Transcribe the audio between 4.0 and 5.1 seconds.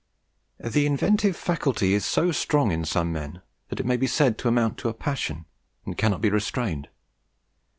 said to amount to a